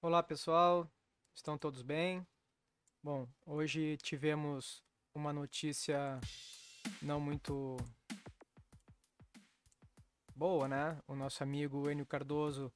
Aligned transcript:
Olá 0.00 0.22
pessoal, 0.22 0.88
estão 1.34 1.58
todos 1.58 1.82
bem? 1.82 2.24
Bom, 3.02 3.28
hoje 3.44 3.96
tivemos 3.96 4.80
uma 5.12 5.32
notícia 5.32 6.20
não 7.02 7.18
muito 7.18 7.76
boa, 10.36 10.68
né? 10.68 10.98
O 11.08 11.14
nosso 11.14 11.42
amigo 11.42 11.90
Enio 11.90 12.04
Cardoso, 12.04 12.70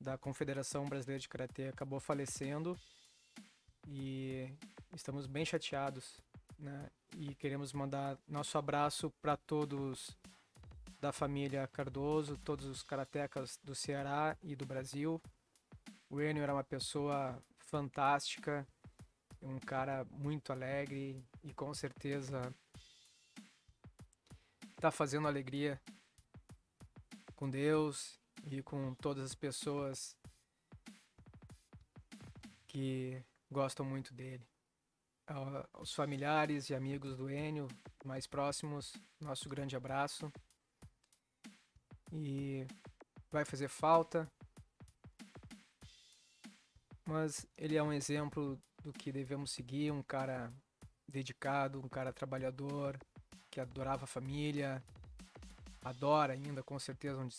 da 0.00 0.16
Confederação 0.16 0.86
Brasileira 0.86 1.20
de 1.20 1.28
Karatê, 1.28 1.68
acabou 1.68 2.00
falecendo 2.00 2.78
e 3.86 4.50
estamos 4.94 5.26
bem 5.26 5.44
chateados, 5.44 6.18
né? 6.58 6.88
E 7.14 7.34
queremos 7.34 7.74
mandar 7.74 8.16
nosso 8.26 8.56
abraço 8.56 9.10
para 9.20 9.36
todos 9.36 10.16
da 10.98 11.12
família 11.12 11.68
Cardoso, 11.68 12.38
todos 12.38 12.64
os 12.64 12.82
karatecas 12.82 13.58
do 13.62 13.74
Ceará 13.74 14.34
e 14.42 14.56
do 14.56 14.64
Brasil. 14.64 15.20
O 16.08 16.22
Enio 16.22 16.42
era 16.42 16.54
uma 16.54 16.64
pessoa 16.64 17.38
fantástica, 17.58 18.66
um 19.42 19.58
cara 19.58 20.06
muito 20.10 20.52
alegre 20.52 21.22
e 21.44 21.52
com 21.52 21.74
certeza 21.74 22.50
está 24.74 24.90
fazendo 24.90 25.28
alegria 25.28 25.78
com 27.38 27.48
Deus 27.48 28.18
e 28.50 28.60
com 28.64 28.92
todas 28.94 29.24
as 29.24 29.34
pessoas 29.34 30.16
que 32.66 33.22
gostam 33.48 33.86
muito 33.86 34.12
dele. 34.12 34.44
Aos 35.72 35.94
familiares 35.94 36.68
e 36.68 36.74
amigos 36.74 37.16
do 37.16 37.30
Enio 37.30 37.68
mais 38.04 38.26
próximos, 38.26 38.92
nosso 39.20 39.48
grande 39.48 39.76
abraço. 39.76 40.32
E 42.12 42.66
vai 43.30 43.44
fazer 43.44 43.68
falta, 43.68 44.28
mas 47.06 47.46
ele 47.56 47.76
é 47.76 47.82
um 47.82 47.92
exemplo 47.92 48.60
do 48.82 48.92
que 48.92 49.12
devemos 49.12 49.52
seguir, 49.52 49.92
um 49.92 50.02
cara 50.02 50.52
dedicado, 51.06 51.78
um 51.78 51.88
cara 51.88 52.12
trabalhador, 52.12 52.98
que 53.48 53.60
adorava 53.60 54.04
a 54.04 54.08
família, 54.08 54.82
adora 55.82 56.32
ainda, 56.32 56.62
com 56.62 56.78
certeza, 56.78 57.18
onde, 57.18 57.36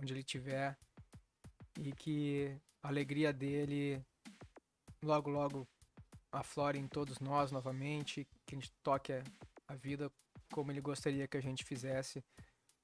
onde 0.00 0.12
ele 0.12 0.20
estiver. 0.20 0.76
E 1.78 1.92
que 1.92 2.56
a 2.82 2.88
alegria 2.88 3.32
dele 3.32 4.02
logo, 5.02 5.30
logo 5.30 5.68
aflore 6.30 6.78
em 6.78 6.86
todos 6.86 7.18
nós 7.20 7.50
novamente, 7.50 8.26
que 8.46 8.54
a 8.54 8.58
gente 8.58 8.72
toque 8.82 9.12
a 9.66 9.74
vida 9.74 10.10
como 10.52 10.70
ele 10.70 10.80
gostaria 10.80 11.26
que 11.26 11.36
a 11.36 11.42
gente 11.42 11.64
fizesse. 11.64 12.24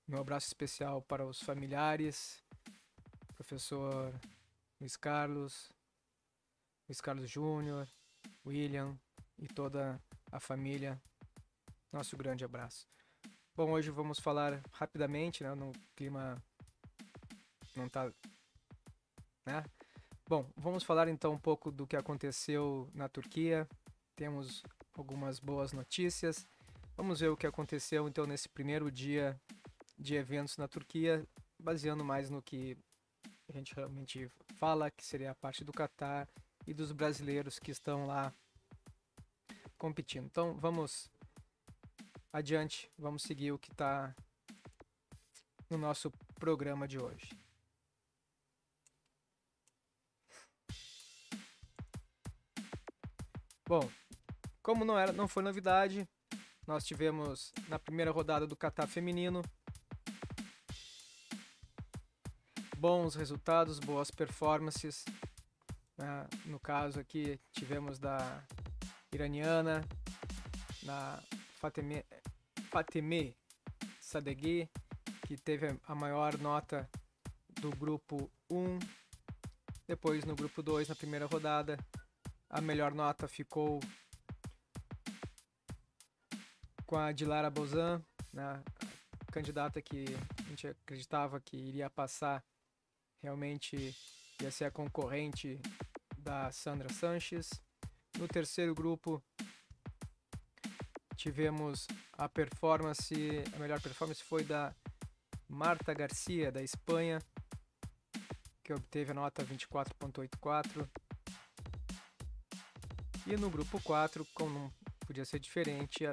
Meu 0.06 0.20
abraço 0.20 0.48
especial 0.48 1.00
para 1.02 1.24
os 1.24 1.40
familiares, 1.40 2.42
professor 3.34 4.12
Luiz 4.80 4.96
Carlos, 4.96 5.70
Luiz 6.88 7.00
Carlos 7.00 7.30
Júnior, 7.30 7.88
William 8.44 8.98
e 9.38 9.46
toda 9.46 10.00
a 10.32 10.40
família. 10.40 11.00
Nosso 11.92 12.16
grande 12.16 12.44
abraço. 12.44 12.88
Bom, 13.60 13.72
hoje 13.72 13.90
vamos 13.90 14.18
falar 14.18 14.62
rapidamente, 14.72 15.44
né, 15.44 15.54
no 15.54 15.70
clima 15.94 16.42
não 17.76 17.90
tá, 17.90 18.10
né? 19.44 19.62
Bom, 20.26 20.50
vamos 20.56 20.82
falar 20.82 21.08
então 21.08 21.34
um 21.34 21.38
pouco 21.38 21.70
do 21.70 21.86
que 21.86 21.94
aconteceu 21.94 22.88
na 22.94 23.06
Turquia. 23.06 23.68
Temos 24.16 24.62
algumas 24.94 25.38
boas 25.38 25.74
notícias. 25.74 26.48
Vamos 26.96 27.20
ver 27.20 27.28
o 27.28 27.36
que 27.36 27.46
aconteceu 27.46 28.08
então 28.08 28.24
nesse 28.24 28.48
primeiro 28.48 28.90
dia 28.90 29.38
de 29.98 30.14
eventos 30.14 30.56
na 30.56 30.66
Turquia, 30.66 31.22
baseando 31.58 32.02
mais 32.02 32.30
no 32.30 32.40
que 32.40 32.78
a 33.46 33.52
gente 33.52 33.74
realmente 33.74 34.26
fala, 34.56 34.90
que 34.90 35.04
seria 35.04 35.32
a 35.32 35.34
parte 35.34 35.64
do 35.64 35.72
Catar 35.72 36.26
e 36.66 36.72
dos 36.72 36.92
brasileiros 36.92 37.58
que 37.58 37.72
estão 37.72 38.06
lá 38.06 38.32
competindo. 39.76 40.24
Então 40.24 40.54
vamos 40.54 41.10
adiante, 42.32 42.90
vamos 42.98 43.22
seguir 43.22 43.52
o 43.52 43.58
que 43.58 43.70
está 43.70 44.14
no 45.68 45.78
nosso 45.78 46.10
programa 46.34 46.86
de 46.86 46.98
hoje. 46.98 47.30
Bom, 53.66 53.88
como 54.62 54.84
não 54.84 54.98
era, 54.98 55.12
não 55.12 55.28
foi 55.28 55.42
novidade, 55.42 56.08
nós 56.66 56.84
tivemos 56.84 57.52
na 57.68 57.78
primeira 57.78 58.10
rodada 58.10 58.46
do 58.46 58.56
Qatar 58.56 58.88
feminino 58.88 59.42
bons 62.80 63.14
resultados, 63.14 63.78
boas 63.78 64.10
performances. 64.10 65.04
Né? 65.96 66.26
No 66.46 66.58
caso 66.58 66.98
aqui 66.98 67.38
tivemos 67.52 67.98
da 67.98 68.42
iraniana, 69.12 69.84
na 70.82 71.22
Fateme, 71.60 72.06
Fateme 72.70 73.36
Sadeghi, 74.00 74.66
que 75.26 75.36
teve 75.36 75.78
a 75.86 75.94
maior 75.94 76.38
nota 76.38 76.88
do 77.60 77.68
grupo 77.70 78.30
1. 78.48 78.78
Depois 79.86 80.24
no 80.24 80.34
grupo 80.34 80.62
2, 80.62 80.88
na 80.88 80.94
primeira 80.94 81.26
rodada, 81.26 81.76
a 82.48 82.62
melhor 82.62 82.94
nota 82.94 83.28
ficou 83.28 83.78
com 86.86 86.96
a 86.96 87.12
Dilara 87.12 87.50
Bozan, 87.50 88.02
né? 88.32 88.64
candidata 89.30 89.82
que 89.82 90.06
a 90.38 90.48
gente 90.48 90.66
acreditava 90.66 91.38
que 91.40 91.58
iria 91.58 91.90
passar 91.90 92.42
realmente 93.22 93.94
ia 94.40 94.50
ser 94.50 94.64
a 94.64 94.70
concorrente 94.70 95.60
da 96.16 96.50
Sandra 96.50 96.88
Sanches. 96.88 97.50
No 98.18 98.26
terceiro 98.26 98.74
grupo 98.74 99.22
tivemos 101.20 101.86
a 102.14 102.26
performance, 102.30 103.14
a 103.54 103.58
melhor 103.58 103.78
performance 103.78 104.22
foi 104.22 104.42
da 104.42 104.74
Marta 105.46 105.92
Garcia 105.92 106.50
da 106.50 106.62
Espanha, 106.62 107.18
que 108.64 108.72
obteve 108.72 109.10
a 109.10 109.14
nota 109.14 109.44
24.84. 109.44 110.88
E 113.26 113.36
no 113.36 113.50
grupo 113.50 113.78
4, 113.82 114.26
como 114.32 114.58
não 114.58 114.72
podia 115.00 115.26
ser 115.26 115.38
diferente, 115.38 116.04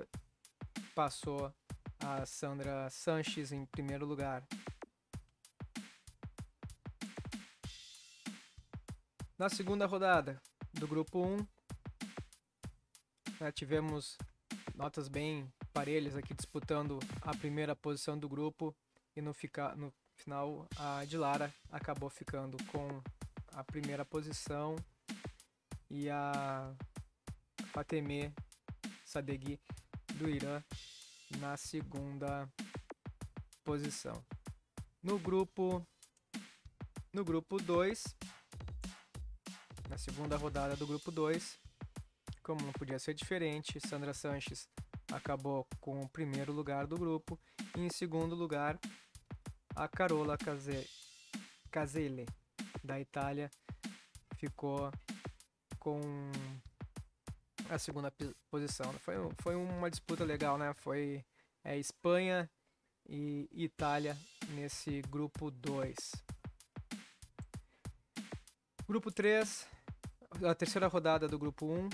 passou 0.93 1.55
a 2.01 2.25
Sandra 2.25 2.89
Sanches 2.89 3.53
em 3.53 3.65
primeiro 3.65 4.05
lugar. 4.05 4.45
Na 9.37 9.47
segunda 9.47 9.85
rodada 9.85 10.41
do 10.73 10.85
grupo 10.85 11.25
1, 11.25 11.37
né, 13.39 13.51
tivemos 13.53 14.17
notas 14.77 15.07
bem 15.07 15.51
parelhas 15.73 16.15
aqui 16.15 16.35
disputando 16.35 16.99
a 17.23 17.35
primeira 17.35 17.75
posição 17.75 18.17
do 18.17 18.29
grupo 18.29 18.75
e 19.15 19.21
no, 19.21 19.33
fica, 19.33 19.75
no 19.75 19.91
final 20.15 20.67
a 20.77 21.03
Dilara 21.03 21.51
acabou 21.71 22.09
ficando 22.11 22.57
com 22.65 23.01
a 23.53 23.63
primeira 23.63 24.05
posição 24.05 24.75
e 25.89 26.07
a 26.11 26.71
Fateme 27.73 28.31
Sadeghi 29.03 29.59
do 30.13 30.29
Irã 30.29 30.63
na 31.39 31.57
segunda 31.57 32.47
posição. 33.63 34.23
No 35.01 35.17
grupo 35.17 35.83
no 37.11 37.25
grupo 37.25 37.57
2, 37.57 38.03
na 39.89 39.97
segunda 39.97 40.37
rodada 40.37 40.75
do 40.75 40.85
grupo 40.85 41.09
2. 41.09 41.66
Como 42.47 42.61
não 42.61 42.71
podia 42.71 42.97
ser 42.97 43.13
diferente, 43.13 43.77
Sandra 43.85 44.13
Sanches 44.13 44.69
acabou 45.11 45.67
com 45.81 45.99
o 45.99 46.07
primeiro 46.07 46.53
lugar 46.53 46.87
do 46.87 46.95
grupo 46.95 47.37
e 47.75 47.81
em 47.81 47.89
segundo 47.89 48.35
lugar 48.35 48.79
a 49.75 49.85
Carola 49.85 50.37
Caselle 51.69 52.25
da 52.81 53.01
Itália 53.01 53.51
ficou 54.37 54.89
com 55.77 55.99
a 57.69 57.77
segunda 57.77 58.13
posição. 58.49 58.93
Foi, 58.93 59.15
foi 59.41 59.55
uma 59.57 59.89
disputa 59.89 60.23
legal, 60.23 60.57
né? 60.57 60.73
Foi 60.75 61.25
é, 61.65 61.77
Espanha 61.77 62.49
e 63.09 63.49
Itália 63.51 64.17
nesse 64.51 65.01
grupo 65.01 65.51
2. 65.51 65.97
Grupo 68.87 69.11
3, 69.11 69.67
a 70.49 70.55
terceira 70.55 70.87
rodada 70.87 71.27
do 71.27 71.37
grupo 71.37 71.65
1, 71.65 71.89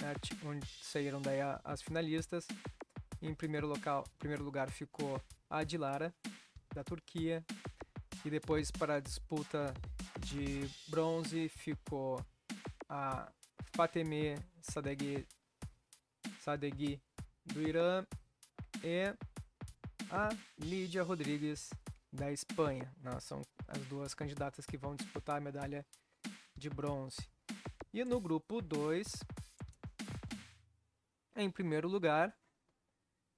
né, 0.00 0.14
onde 0.44 0.66
saíram 0.82 1.20
daí 1.20 1.40
as 1.64 1.82
finalistas. 1.82 2.46
Em 3.22 3.34
primeiro, 3.34 3.66
local, 3.66 4.04
primeiro 4.18 4.42
lugar 4.42 4.70
ficou 4.70 5.20
a 5.48 5.62
Dilara, 5.62 6.14
da 6.74 6.82
Turquia. 6.82 7.44
E 8.24 8.30
depois 8.30 8.70
para 8.70 8.96
a 8.96 9.00
disputa 9.00 9.72
de 10.20 10.68
bronze 10.88 11.48
ficou 11.48 12.24
a 12.88 13.30
Fateme 13.74 14.36
Sadeghi, 14.60 15.26
Sadeghi 16.40 17.00
do 17.46 17.62
Irã 17.62 18.04
e 18.82 19.14
a 20.10 20.28
Lídia 20.58 21.02
Rodrigues 21.02 21.70
da 22.12 22.30
Espanha. 22.32 22.92
São 23.20 23.42
as 23.68 23.78
duas 23.86 24.14
candidatas 24.14 24.66
que 24.66 24.76
vão 24.76 24.96
disputar 24.96 25.36
a 25.36 25.40
medalha 25.40 25.86
de 26.56 26.68
bronze. 26.68 27.28
E 27.92 28.04
no 28.04 28.20
grupo 28.20 28.60
2, 28.60 29.14
em 31.42 31.50
primeiro 31.50 31.88
lugar, 31.88 32.34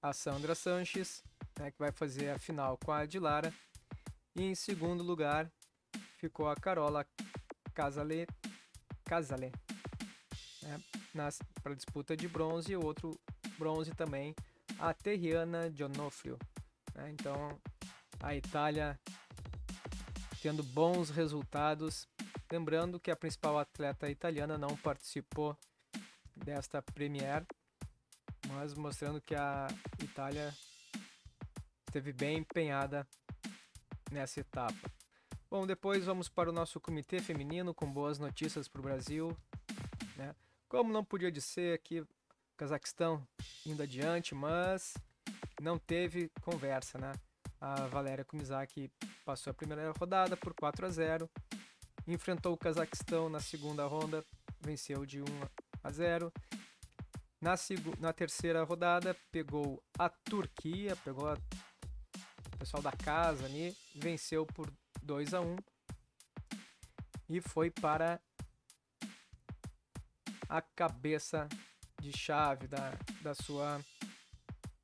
a 0.00 0.12
Sandra 0.12 0.54
Sanches, 0.54 1.22
né, 1.58 1.70
que 1.70 1.78
vai 1.78 1.92
fazer 1.92 2.30
a 2.30 2.38
final 2.38 2.78
com 2.78 2.92
a 2.92 3.06
Dilara. 3.06 3.52
E 4.34 4.42
em 4.42 4.54
segundo 4.54 5.02
lugar, 5.02 5.50
ficou 6.18 6.48
a 6.48 6.56
Carola 6.56 7.06
Casale, 7.74 8.26
Casale 9.04 9.52
né, 10.62 10.80
para 11.62 11.74
disputa 11.74 12.16
de 12.16 12.26
bronze. 12.26 12.72
E 12.72 12.76
o 12.76 12.84
outro 12.84 13.18
bronze 13.58 13.92
também, 13.92 14.34
a 14.78 14.92
Terriana 14.92 15.70
Gionofrio. 15.70 16.38
Né, 16.94 17.10
então, 17.10 17.60
a 18.22 18.34
Itália 18.34 18.98
tendo 20.42 20.64
bons 20.64 21.10
resultados. 21.10 22.08
Lembrando 22.50 22.98
que 22.98 23.10
a 23.10 23.16
principal 23.16 23.58
atleta 23.58 24.10
italiana 24.10 24.58
não 24.58 24.76
participou 24.76 25.56
desta 26.36 26.82
Premier, 26.82 27.46
mas 28.52 28.74
mostrando 28.74 29.20
que 29.20 29.34
a 29.34 29.66
Itália 30.00 30.54
esteve 31.86 32.12
bem 32.12 32.38
empenhada 32.38 33.06
nessa 34.10 34.40
etapa. 34.40 34.90
Bom, 35.50 35.66
depois 35.66 36.06
vamos 36.06 36.28
para 36.28 36.48
o 36.48 36.52
nosso 36.52 36.80
comitê 36.80 37.20
feminino 37.20 37.74
com 37.74 37.92
boas 37.92 38.18
notícias 38.18 38.68
para 38.68 38.80
o 38.80 38.82
Brasil. 38.82 39.36
Né? 40.16 40.34
Como 40.68 40.92
não 40.92 41.04
podia 41.04 41.30
de 41.30 41.40
ser 41.40 41.74
aqui, 41.74 42.02
Cazaquistão 42.56 43.26
indo 43.66 43.82
adiante, 43.82 44.34
mas 44.34 44.94
não 45.60 45.78
teve 45.78 46.30
conversa, 46.40 46.96
né? 46.98 47.12
A 47.60 47.86
Valéria 47.86 48.24
Kumizaki 48.24 48.90
passou 49.24 49.50
a 49.50 49.54
primeira 49.54 49.92
rodada 49.92 50.36
por 50.36 50.54
4 50.54 50.86
a 50.86 50.88
0. 50.88 51.30
Enfrentou 52.06 52.52
o 52.52 52.58
Cazaquistão 52.58 53.28
na 53.28 53.40
segunda 53.40 53.86
ronda, 53.86 54.24
venceu 54.60 55.04
de 55.06 55.20
1 55.20 55.24
a 55.82 55.90
0. 55.90 56.32
Na, 57.42 57.56
na 57.98 58.12
terceira 58.12 58.62
rodada, 58.62 59.16
pegou 59.32 59.82
a 59.98 60.08
Turquia, 60.08 60.94
pegou 60.94 61.28
a... 61.28 61.34
o 61.34 62.56
pessoal 62.56 62.80
da 62.80 62.92
casa 62.92 63.46
ali, 63.46 63.76
venceu 63.96 64.46
por 64.46 64.72
2 65.02 65.34
a 65.34 65.40
1 65.40 65.56
e 67.28 67.40
foi 67.40 67.68
para 67.68 68.20
a 70.48 70.62
cabeça 70.62 71.48
de 72.00 72.16
chave 72.16 72.68
da, 72.68 72.92
da 73.22 73.34
sua 73.34 73.80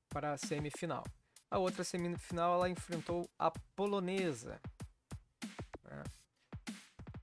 para 0.09 0.33
a 0.33 0.39
semifinal. 0.39 1.05
A 1.49 1.59
outra 1.59 1.85
semifinal 1.85 2.55
ela 2.55 2.69
enfrentou 2.69 3.31
a 3.39 3.53
polonesa. 3.77 4.61
Né? 5.85 6.03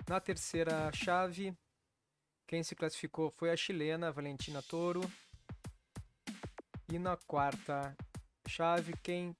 Na 0.08 0.22
terceira 0.22 0.90
chave, 0.94 1.54
quem 2.48 2.64
se 2.64 2.74
classificou 2.74 3.30
foi 3.30 3.52
a 3.52 3.58
chilena 3.58 4.12
Valentina 4.12 4.62
Toro. 4.62 5.02
E 6.92 7.00
na 7.00 7.18
quarta 7.18 7.96
chave, 8.48 8.94
quem 9.02 9.36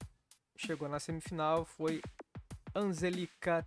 chegou 0.56 0.88
na 0.88 0.98
semifinal 0.98 1.64
foi 1.64 2.02
Anzelika 2.74 3.66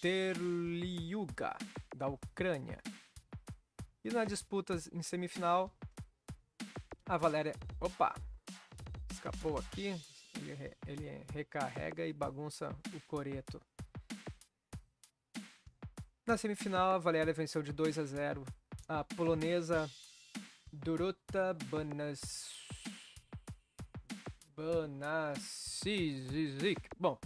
Terliuga, 0.00 1.56
da 1.96 2.08
Ucrânia. 2.08 2.78
E 4.04 4.10
nas 4.10 4.26
disputas 4.26 4.88
em 4.92 5.02
semifinal, 5.02 5.72
a 7.06 7.16
Valéria. 7.16 7.54
Opa! 7.80 8.14
escapou 9.18 9.58
aqui. 9.58 9.94
Ele, 10.36 10.76
ele 10.86 11.24
recarrega 11.32 12.06
e 12.06 12.12
bagunça 12.12 12.74
o 12.94 13.00
coreto. 13.06 13.60
Na 16.26 16.36
semifinal, 16.36 16.92
a 16.92 16.98
Valéria 16.98 17.32
venceu 17.32 17.62
de 17.62 17.72
2 17.72 17.98
a 17.98 18.04
0 18.04 18.44
a 18.86 19.02
polonesa 19.02 19.90
Dorota 20.88 21.52
Banas... 21.70 22.48
Banasizik. 24.56 25.28
Bom, 26.98 27.18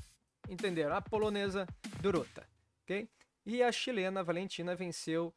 entenderam? 0.49 0.97
A 0.97 1.01
polonesa 1.01 1.65
Dorota, 2.01 2.45
ok? 2.83 3.09
E 3.47 3.63
a 3.63 3.71
chilena 3.71 4.25
Valentina 4.25 4.75
venceu 4.75 5.33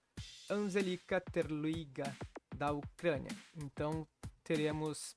Anzelika 0.50 1.22
Terluiga 1.22 2.18
da 2.56 2.72
Ucrânia. 2.72 3.30
Então 3.56 4.08
teremos, 4.44 5.14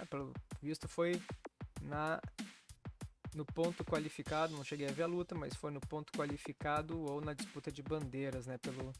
é, 0.00 0.04
pelo 0.04 0.32
visto 0.60 0.88
foi 0.88 1.22
na 1.82 2.20
no 3.32 3.44
ponto 3.44 3.84
qualificado, 3.84 4.56
não 4.56 4.64
cheguei 4.64 4.88
a 4.88 4.92
ver 4.92 5.04
a 5.04 5.06
luta, 5.06 5.36
mas 5.36 5.54
foi 5.54 5.70
no 5.70 5.80
ponto 5.80 6.12
qualificado 6.12 7.00
ou 7.00 7.20
na 7.20 7.32
disputa 7.32 7.70
de 7.70 7.80
bandeiras, 7.80 8.48
né, 8.48 8.58
pelo 8.58 8.92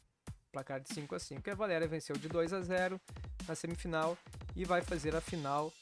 placar 0.55 0.79
de 0.79 0.93
5 0.93 1.13
a 1.13 1.19
5. 1.19 1.49
E 1.49 1.51
a 1.51 1.55
Valéria 1.55 1.85
venceu 1.85 2.15
de 2.15 2.29
2 2.29 2.53
a 2.53 2.61
0 2.61 3.01
na 3.45 3.55
semifinal 3.55 4.17
e 4.55 4.63
vai 4.63 4.81
fazer 4.81 5.13
a 5.13 5.19
final, 5.19 5.73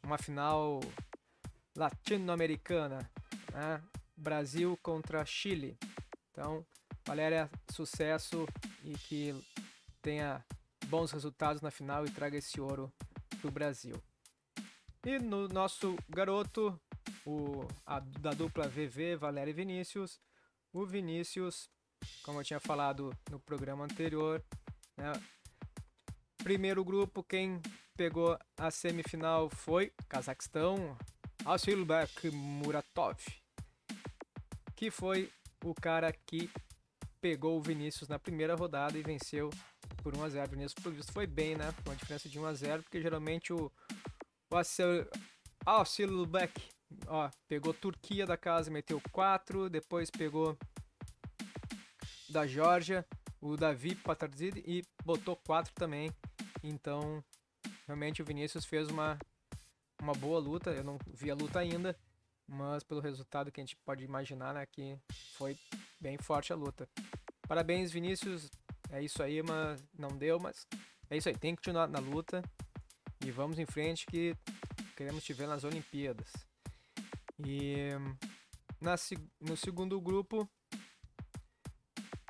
uma 0.00 0.16
final 0.16 0.78
latino-americana, 1.74 3.10
né? 3.52 3.82
Brasil 4.16 4.78
contra 4.80 5.24
Chile. 5.24 5.76
Então, 6.30 6.64
Valéria, 7.04 7.50
sucesso 7.72 8.46
e 8.84 8.92
que 8.92 9.34
tenha 10.00 10.44
bons 10.86 11.10
resultados 11.10 11.60
na 11.60 11.72
final 11.72 12.06
e 12.06 12.10
traga 12.10 12.36
esse 12.36 12.60
ouro 12.60 12.92
para 13.40 13.48
o 13.48 13.50
Brasil. 13.50 14.00
E 15.04 15.18
no 15.18 15.48
nosso 15.48 15.96
garoto, 16.08 16.80
o, 17.26 17.66
a, 17.84 17.98
da 17.98 18.30
dupla 18.30 18.68
VV, 18.68 19.16
Valéria 19.16 19.50
e 19.50 19.54
Vinícius, 19.54 20.20
o 20.72 20.86
Vinícius, 20.86 21.68
como 22.22 22.40
eu 22.40 22.44
tinha 22.44 22.60
falado 22.60 23.16
no 23.30 23.38
programa 23.40 23.84
anterior, 23.84 24.42
né, 24.96 25.12
primeiro 26.42 26.84
grupo, 26.84 27.22
quem 27.22 27.60
pegou 27.96 28.38
a 28.56 28.70
semifinal 28.70 29.48
foi 29.50 29.92
Cazaquistão, 30.08 30.96
Asilbek 31.44 32.30
Muratov, 32.30 33.18
que 34.74 34.90
foi 34.90 35.30
o 35.64 35.74
cara 35.74 36.12
que 36.12 36.50
pegou 37.20 37.56
o 37.56 37.62
Vinícius 37.62 38.08
na 38.08 38.18
primeira 38.18 38.54
rodada 38.56 38.98
e 38.98 39.02
venceu 39.02 39.50
por 40.02 40.16
1 40.16 40.24
a 40.24 40.28
0. 40.28 40.46
O 40.46 40.50
Vinícius, 40.50 40.82
por 40.82 40.92
visto, 40.92 41.12
foi 41.12 41.26
bem, 41.26 41.56
né? 41.56 41.72
Com 41.82 41.90
uma 41.90 41.96
diferença 41.96 42.28
de 42.28 42.38
1 42.38 42.46
a 42.46 42.54
0, 42.54 42.82
porque 42.82 43.00
geralmente 43.00 43.52
o, 43.52 43.70
o 44.50 45.84
Silbeck, 45.84 46.60
ó, 47.06 47.30
pegou 47.46 47.72
Turquia 47.72 48.26
da 48.26 48.36
casa, 48.36 48.70
meteu 48.70 49.00
4, 49.12 49.70
depois 49.70 50.10
pegou 50.10 50.58
da 52.32 52.46
Georgia, 52.46 53.06
o 53.40 53.56
Davi 53.56 53.94
Patardid 53.94 54.62
e 54.66 54.82
botou 55.04 55.36
4 55.36 55.72
também. 55.74 56.10
Então, 56.62 57.22
realmente 57.86 58.22
o 58.22 58.24
Vinícius 58.24 58.64
fez 58.64 58.88
uma 58.88 59.18
uma 60.00 60.14
boa 60.14 60.40
luta. 60.40 60.70
Eu 60.70 60.82
não 60.82 60.98
vi 61.06 61.30
a 61.30 61.34
luta 61.34 61.60
ainda, 61.60 61.96
mas 62.46 62.82
pelo 62.82 63.00
resultado 63.00 63.52
que 63.52 63.60
a 63.60 63.64
gente 63.64 63.76
pode 63.84 64.04
imaginar, 64.04 64.52
né, 64.52 64.66
que 64.66 64.98
foi 65.36 65.56
bem 66.00 66.18
forte 66.18 66.52
a 66.52 66.56
luta. 66.56 66.88
Parabéns, 67.46 67.92
Vinícius. 67.92 68.50
É 68.90 69.02
isso 69.02 69.22
aí, 69.22 69.42
mas 69.42 69.82
não 69.96 70.10
deu, 70.10 70.38
mas 70.38 70.66
é 71.08 71.16
isso 71.16 71.28
aí. 71.28 71.36
Tem 71.36 71.54
que 71.54 71.58
continuar 71.62 71.88
na 71.88 71.98
luta. 71.98 72.42
E 73.24 73.30
vamos 73.30 73.58
em 73.58 73.64
frente 73.64 74.04
que 74.06 74.36
queremos 74.96 75.22
te 75.22 75.32
ver 75.32 75.46
nas 75.46 75.64
Olimpíadas. 75.64 76.32
E 77.38 77.88
na, 78.80 78.96
no 79.40 79.56
segundo 79.56 80.00
grupo 80.00 80.48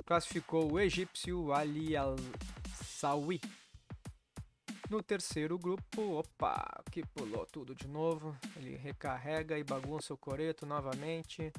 classificou 0.05 0.71
o 0.71 0.79
egípcio 0.79 1.53
Ali 1.53 1.95
Al-Sawi. 1.95 3.39
No 4.89 5.01
terceiro 5.01 5.57
grupo, 5.57 6.19
opa, 6.19 6.83
que 6.91 7.05
pulou 7.05 7.45
tudo 7.45 7.73
de 7.73 7.87
novo. 7.87 8.37
Ele 8.55 8.75
recarrega 8.75 9.57
e 9.57 9.63
bagunça 9.63 10.13
o 10.13 10.17
coreto 10.17 10.65
novamente. 10.65 11.51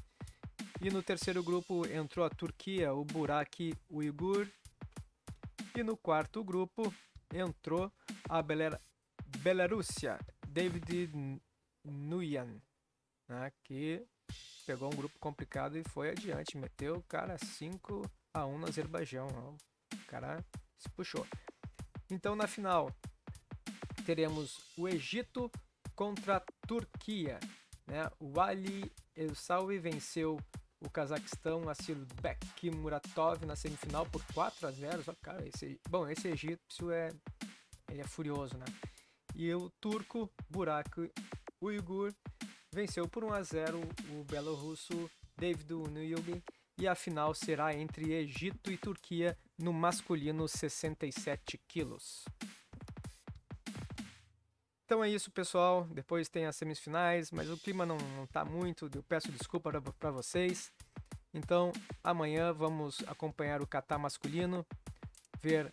E 0.80 0.90
no 0.90 1.02
terceiro 1.02 1.42
grupo 1.42 1.86
entrou 1.86 2.24
a 2.24 2.30
Turquia, 2.30 2.92
o 2.92 3.04
Burak 3.04 3.74
Uyghur. 3.90 4.46
E 5.76 5.82
no 5.82 5.96
quarto 5.96 6.44
grupo 6.44 6.94
entrou 7.32 7.90
a 8.28 8.40
Belarússia, 9.38 10.18
David 10.46 11.10
Nguyen, 11.84 12.62
né, 13.28 13.52
que 13.64 14.06
pegou 14.64 14.92
um 14.92 14.96
grupo 14.96 15.18
complicado 15.18 15.76
e 15.76 15.82
foi 15.88 16.10
adiante, 16.10 16.56
meteu 16.56 17.02
cara 17.08 17.36
5 17.36 18.08
a 18.34 18.44
1 18.44 18.58
no 18.58 18.66
Azerbaijão. 18.66 19.28
O 19.94 20.06
cara 20.06 20.44
se 20.76 20.90
puxou. 20.90 21.26
Então 22.10 22.34
na 22.34 22.46
final 22.46 22.90
teremos 24.04 24.58
o 24.76 24.88
Egito 24.88 25.50
contra 25.94 26.36
a 26.36 26.42
Turquia, 26.66 27.38
né? 27.86 28.10
O 28.18 28.40
Ali 28.40 28.92
Elsawi 29.14 29.78
venceu 29.78 30.38
o 30.80 30.90
Cazaquistão 30.90 31.68
Asilbek 31.68 32.70
Muratov 32.70 33.46
na 33.46 33.56
semifinal 33.56 34.04
por 34.06 34.22
4 34.34 34.66
a 34.66 34.70
0. 34.70 35.02
Só, 35.04 35.14
cara, 35.22 35.46
esse, 35.46 35.80
bom, 35.88 36.06
esse 36.08 36.28
egípcio 36.28 36.90
é 36.90 37.10
ele 37.88 38.00
é 38.00 38.06
furioso, 38.06 38.58
né? 38.58 38.64
E 39.34 39.52
o 39.54 39.70
turco 39.80 40.30
Burak 40.50 41.10
Uyghur 41.60 42.12
venceu 42.72 43.08
por 43.08 43.24
1 43.24 43.32
a 43.32 43.42
0 43.42 43.80
o 44.10 44.24
belorrusso 44.24 45.10
David 45.36 45.72
Nuyugi 45.72 46.42
e 46.76 46.88
a 46.88 46.94
final 46.94 47.34
será 47.34 47.74
entre 47.74 48.12
Egito 48.12 48.70
e 48.70 48.76
Turquia 48.76 49.38
no 49.58 49.72
masculino 49.72 50.48
67 50.48 51.58
quilos. 51.68 52.24
Então 54.84 55.02
é 55.02 55.08
isso, 55.08 55.30
pessoal. 55.30 55.84
Depois 55.90 56.28
tem 56.28 56.46
as 56.46 56.56
semifinais, 56.56 57.30
mas 57.30 57.48
o 57.48 57.56
clima 57.56 57.86
não, 57.86 57.96
não 58.16 58.26
tá 58.26 58.44
muito. 58.44 58.90
Eu 58.94 59.02
peço 59.02 59.32
desculpa 59.32 59.70
para 59.98 60.10
vocês. 60.10 60.72
Então 61.32 61.72
amanhã 62.02 62.52
vamos 62.52 63.02
acompanhar 63.06 63.62
o 63.62 63.66
Catar 63.66 63.98
masculino, 63.98 64.64
ver 65.42 65.72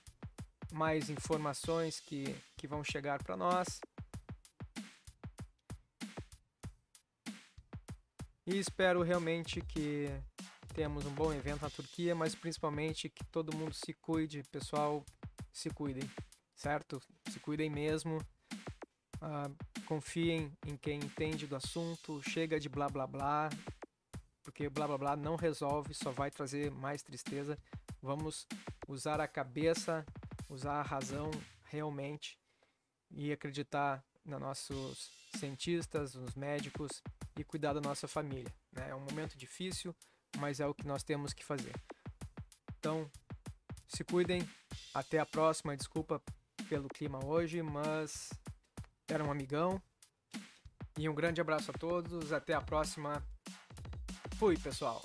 mais 0.71 1.09
informações 1.09 1.99
que, 1.99 2.35
que 2.57 2.67
vão 2.67 2.83
chegar 2.83 3.21
para 3.21 3.35
nós. 3.35 3.79
E 8.47 8.57
espero 8.57 9.03
realmente 9.03 9.61
que 9.61 10.09
temos 10.73 11.05
um 11.05 11.13
bom 11.13 11.33
evento 11.33 11.61
na 11.61 11.69
Turquia, 11.69 12.15
mas 12.15 12.33
principalmente 12.33 13.09
que 13.09 13.23
todo 13.25 13.55
mundo 13.55 13.73
se 13.73 13.93
cuide, 13.93 14.43
pessoal, 14.51 15.05
se 15.51 15.69
cuidem, 15.69 16.09
certo? 16.55 17.01
Se 17.29 17.39
cuidem 17.39 17.69
mesmo. 17.69 18.17
Uh, 19.17 19.55
confiem 19.85 20.51
em 20.65 20.75
quem 20.77 20.97
entende 20.97 21.45
do 21.45 21.55
assunto, 21.55 22.21
chega 22.23 22.59
de 22.59 22.67
blá 22.67 22.87
blá 22.87 23.05
blá, 23.05 23.49
porque 24.43 24.69
blá 24.69 24.87
blá 24.87 24.97
blá 24.97 25.15
não 25.15 25.35
resolve, 25.35 25.93
só 25.93 26.11
vai 26.11 26.31
trazer 26.31 26.71
mais 26.71 27.03
tristeza. 27.03 27.57
Vamos 28.01 28.47
usar 28.87 29.19
a 29.19 29.27
cabeça, 29.27 30.05
usar 30.49 30.79
a 30.79 30.83
razão 30.83 31.29
realmente 31.65 32.39
e 33.11 33.31
acreditar 33.31 34.03
nos 34.25 34.39
nossos 34.39 35.11
cientistas, 35.35 36.15
nos 36.15 36.33
médicos 36.33 37.03
e 37.37 37.43
cuidar 37.43 37.73
da 37.73 37.81
nossa 37.81 38.07
família. 38.07 38.51
Né? 38.71 38.89
É 38.89 38.95
um 38.95 39.01
momento 39.01 39.37
difícil, 39.37 39.95
mas 40.37 40.59
é 40.59 40.67
o 40.67 40.73
que 40.73 40.87
nós 40.87 41.03
temos 41.03 41.33
que 41.33 41.43
fazer. 41.43 41.73
Então, 42.77 43.09
se 43.87 44.03
cuidem. 44.03 44.47
Até 44.93 45.19
a 45.19 45.25
próxima. 45.25 45.75
Desculpa 45.75 46.21
pelo 46.67 46.87
clima 46.87 47.23
hoje, 47.25 47.61
mas 47.61 48.29
era 49.07 49.23
um 49.23 49.31
amigão. 49.31 49.81
E 50.97 51.07
um 51.07 51.15
grande 51.15 51.39
abraço 51.39 51.71
a 51.71 51.73
todos. 51.73 52.31
Até 52.31 52.53
a 52.53 52.61
próxima. 52.61 53.23
Fui, 54.37 54.57
pessoal. 54.57 55.03